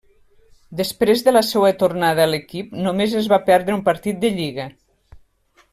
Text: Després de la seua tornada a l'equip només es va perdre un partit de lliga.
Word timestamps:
Després 0.79 1.21
de 1.27 1.33
la 1.33 1.43
seua 1.49 1.69
tornada 1.83 2.25
a 2.25 2.31
l'equip 2.31 2.73
només 2.87 3.15
es 3.21 3.29
va 3.35 3.41
perdre 3.53 3.79
un 3.79 3.87
partit 3.91 4.21
de 4.25 4.35
lliga. 4.41 4.69